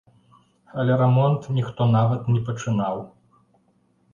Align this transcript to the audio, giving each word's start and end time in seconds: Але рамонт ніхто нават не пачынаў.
Але 0.83 0.93
рамонт 1.01 1.45
ніхто 1.57 1.87
нават 1.97 2.33
не 2.33 2.41
пачынаў. 2.49 2.95